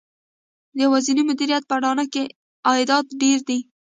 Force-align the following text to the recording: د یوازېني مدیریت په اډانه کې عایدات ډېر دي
د 0.75 0.75
یوازېني 0.85 1.23
مدیریت 1.29 1.63
په 1.67 1.73
اډانه 1.77 2.05
کې 2.13 2.23
عایدات 2.69 3.05
ډېر 3.21 3.39
دي 3.47 3.59